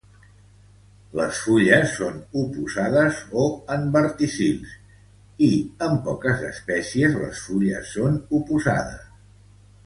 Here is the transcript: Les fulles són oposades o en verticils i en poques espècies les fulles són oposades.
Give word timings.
Les 1.17 1.41
fulles 1.41 1.91
són 1.97 2.15
oposades 2.43 3.19
o 3.41 3.43
en 3.75 3.85
verticils 3.97 4.73
i 5.49 5.51
en 5.89 5.95
poques 6.09 6.43
espècies 6.49 7.21
les 7.21 7.45
fulles 7.51 7.93
són 7.99 8.19
oposades. 8.41 9.07